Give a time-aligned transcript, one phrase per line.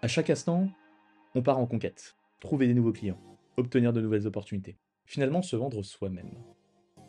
[0.00, 0.68] À chaque instant,
[1.34, 3.20] on part en conquête, trouver des nouveaux clients,
[3.56, 6.30] obtenir de nouvelles opportunités, finalement se vendre soi-même.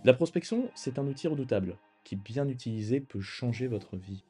[0.03, 4.23] La prospection, c'est un outil redoutable qui, bien utilisé, peut changer votre vie.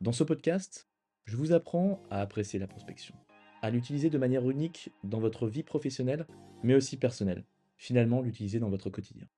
[0.00, 0.88] Dans ce podcast,
[1.24, 3.14] je vous apprends à apprécier la prospection,
[3.62, 6.26] à l'utiliser de manière unique dans votre vie professionnelle,
[6.64, 7.44] mais aussi personnelle,
[7.76, 9.28] finalement l'utiliser dans votre quotidien.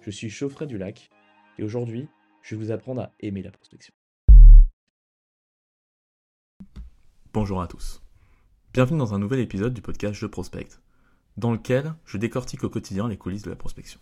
[0.00, 1.10] Je suis Chauffret du Lac,
[1.58, 2.08] et aujourd'hui,
[2.40, 3.92] je vais vous apprendre à aimer la prospection.
[7.34, 8.02] Bonjour à tous.
[8.74, 10.80] Bienvenue dans un nouvel épisode du podcast Je prospecte,
[11.36, 14.00] dans lequel je décortique au quotidien les coulisses de la prospection.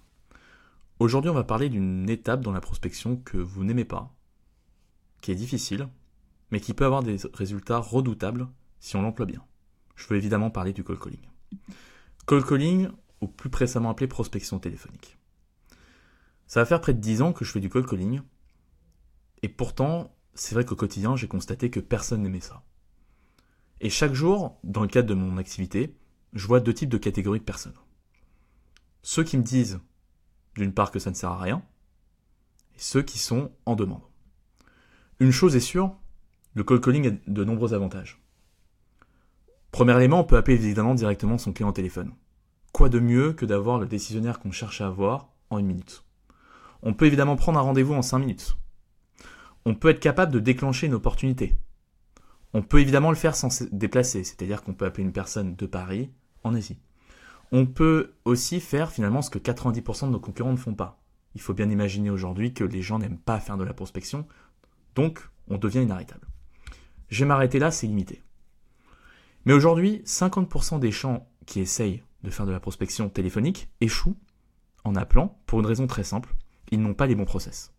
[1.01, 4.15] Aujourd'hui, on va parler d'une étape dans la prospection que vous n'aimez pas,
[5.23, 5.89] qui est difficile,
[6.53, 8.47] mais qui peut avoir des résultats redoutables
[8.79, 9.45] si on l'emploie bien.
[9.97, 11.27] Je veux évidemment parler du call calling.
[12.29, 12.91] Call calling,
[13.21, 15.19] ou plus précisément appelé prospection téléphonique.
[16.47, 18.21] Ça va faire près de 10 ans que je fais du call calling,
[19.43, 22.63] et pourtant, c'est vrai qu'au quotidien, j'ai constaté que personne n'aimait ça.
[23.81, 25.97] Et chaque jour, dans le cadre de mon activité,
[26.35, 27.75] je vois deux types de catégories de personnes.
[29.03, 29.81] Ceux qui me disent,
[30.55, 31.63] d'une part, que ça ne sert à rien,
[32.75, 34.03] et ceux qui sont en demande.
[35.19, 35.97] Une chose est sûre,
[36.55, 38.23] le call calling a de nombreux avantages.
[39.71, 42.13] Premier élément, on peut appeler évidemment directement son client au téléphone.
[42.73, 46.05] Quoi de mieux que d'avoir le décisionnaire qu'on cherche à avoir en une minute?
[46.83, 48.57] On peut évidemment prendre un rendez-vous en cinq minutes.
[49.65, 51.55] On peut être capable de déclencher une opportunité,
[52.53, 55.67] on peut évidemment le faire sans se déplacer, c'est-à-dire qu'on peut appeler une personne de
[55.67, 56.11] Paris
[56.43, 56.79] en Asie.
[57.53, 61.01] On peut aussi faire finalement ce que 90% de nos concurrents ne font pas.
[61.35, 64.27] Il faut bien imaginer aujourd'hui que les gens n'aiment pas faire de la prospection,
[64.95, 66.27] donc on devient inarrêtable.
[67.09, 68.23] Je vais m'arrêter là, c'est limité.
[69.45, 74.17] Mais aujourd'hui, 50% des gens qui essayent de faire de la prospection téléphonique échouent
[74.85, 76.35] en appelant pour une raison très simple,
[76.71, 77.73] ils n'ont pas les bons process.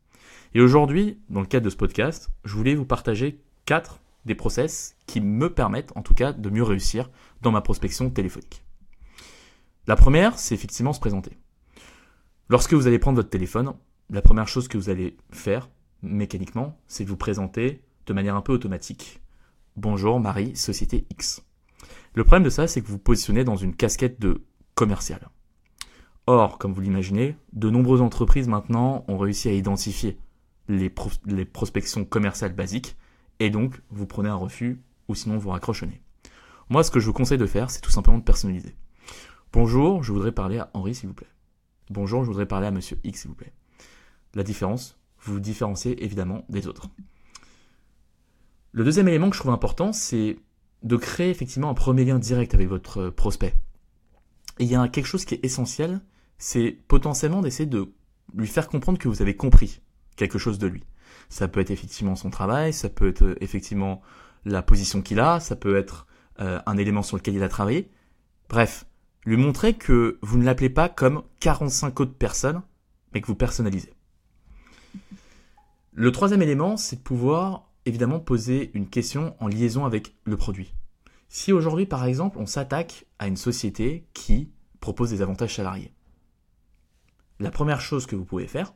[0.53, 4.95] Et aujourd'hui, dans le cadre de ce podcast, je voulais vous partager quatre des process
[5.08, 7.09] qui me permettent en tout cas de mieux réussir
[7.41, 8.63] dans ma prospection téléphonique.
[9.88, 11.38] La première, c'est effectivement se présenter.
[12.50, 13.73] Lorsque vous allez prendre votre téléphone,
[14.09, 15.69] la première chose que vous allez faire
[16.01, 19.22] mécaniquement, c'est vous présenter de manière un peu automatique.
[19.78, 21.44] Bonjour Marie, société X.
[22.13, 24.41] Le problème de ça, c'est que vous vous positionnez dans une casquette de
[24.75, 25.29] commercial.
[26.28, 30.17] Or, comme vous l'imaginez, de nombreuses entreprises maintenant ont réussi à identifier
[30.67, 30.94] les,
[31.25, 32.96] les prospections commerciales basiques
[33.41, 35.90] et donc vous prenez un refus ou sinon vous raccrochez.
[36.69, 38.75] Moi, ce que je vous conseille de faire, c'est tout simplement de personnaliser.
[39.52, 41.28] Bonjour, je voudrais parler à Henri, s'il vous plaît.
[41.90, 43.52] Bonjour, je voudrais parler à Monsieur X, s'il vous plaît.
[44.35, 46.88] La différence, vous vous différenciez évidemment des autres.
[48.74, 50.38] Le deuxième élément que je trouve important, c'est
[50.84, 53.56] de créer effectivement un premier lien direct avec votre prospect.
[54.59, 56.00] Il y a quelque chose qui est essentiel,
[56.38, 57.91] c'est potentiellement d'essayer de
[58.35, 59.81] lui faire comprendre que vous avez compris
[60.16, 60.84] quelque chose de lui.
[61.29, 64.01] Ça peut être effectivement son travail, ça peut être euh, effectivement
[64.45, 66.07] la position qu'il a, ça peut être
[66.39, 67.89] euh, un élément sur lequel il a travaillé.
[68.49, 68.85] Bref,
[69.25, 72.61] lui montrer que vous ne l'appelez pas comme 45 autres personnes,
[73.13, 73.94] mais que vous personnalisez.
[75.94, 80.73] Le troisième élément, c'est de pouvoir évidemment poser une question en liaison avec le produit.
[81.29, 85.93] Si aujourd'hui, par exemple, on s'attaque à une société qui propose des avantages salariés,
[87.39, 88.73] la première chose que vous pouvez faire,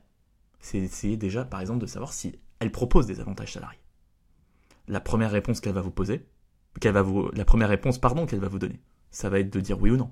[0.60, 3.80] c'est d'essayer déjà, par exemple, de savoir si elle propose des avantages salariés.
[4.88, 6.26] La première réponse qu'elle va vous poser,
[6.84, 9.98] la première réponse, pardon, qu'elle va vous donner, ça va être de dire oui ou
[9.98, 10.12] non.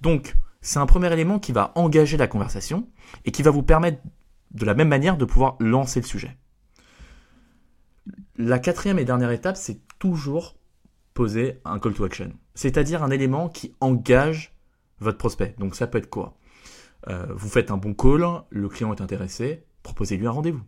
[0.00, 2.88] Donc, c'est un premier élément qui va engager la conversation
[3.24, 4.02] et qui va vous permettre
[4.50, 6.36] de la même manière de pouvoir lancer le sujet.
[8.36, 10.56] La quatrième et dernière étape, c'est toujours
[11.14, 14.54] poser un call to action, c'est-à-dire un élément qui engage
[14.98, 15.54] votre prospect.
[15.58, 16.36] Donc ça peut être quoi?
[17.08, 20.62] Euh, Vous faites un bon call, le client est intéressé, proposez-lui un rendez-vous.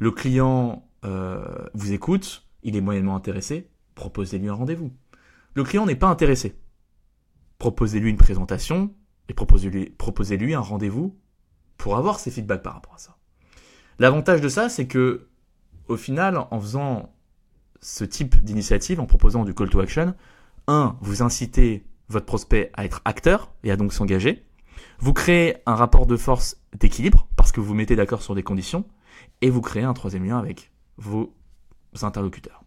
[0.00, 4.92] Le client euh, vous écoute, il est moyennement intéressé, proposez-lui un rendez-vous.
[5.54, 6.56] Le client n'est pas intéressé.
[7.58, 8.94] Proposez-lui une présentation
[9.28, 11.16] et proposez-lui proposez un rendez-vous
[11.76, 13.16] pour avoir ses feedbacks par rapport à ça.
[13.98, 15.28] L'avantage de ça, c'est que
[15.88, 17.14] au final, en faisant
[17.80, 20.14] ce type d'initiative, en proposant du call to action,
[20.66, 24.44] un, vous incitez votre prospect à être acteur et à donc s'engager.
[24.98, 28.84] Vous créez un rapport de force d'équilibre parce que vous mettez d'accord sur des conditions
[29.40, 31.32] et vous créez un troisième lien avec vos
[32.02, 32.64] interlocuteurs.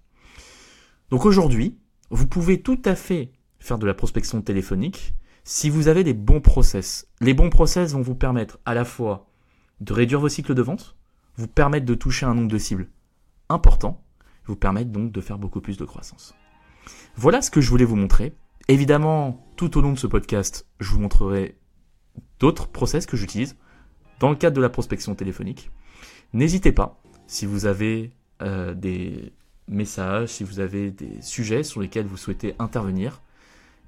[1.09, 1.77] Donc aujourd'hui,
[2.09, 5.13] vous pouvez tout à fait faire de la prospection téléphonique
[5.43, 7.07] si vous avez des bons process.
[7.19, 9.27] Les bons process vont vous permettre à la fois
[9.81, 10.95] de réduire vos cycles de vente,
[11.35, 12.87] vous permettre de toucher un nombre de cibles
[13.49, 14.01] important,
[14.45, 16.33] vous permettre donc de faire beaucoup plus de croissance.
[17.15, 18.33] Voilà ce que je voulais vous montrer.
[18.67, 21.57] Évidemment, tout au long de ce podcast, je vous montrerai
[22.39, 23.55] d'autres process que j'utilise
[24.19, 25.71] dans le cadre de la prospection téléphonique.
[26.33, 28.11] N'hésitez pas, si vous avez
[28.41, 29.33] euh, des
[29.67, 33.21] messages, si vous avez des sujets sur lesquels vous souhaitez intervenir.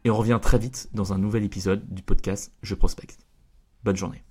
[0.06, 3.20] Et on revient très vite dans un nouvel épisode du podcast Je prospecte.
[3.84, 4.24] Bonne journée.